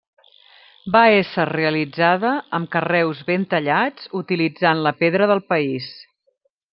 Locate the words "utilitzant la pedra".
4.23-5.29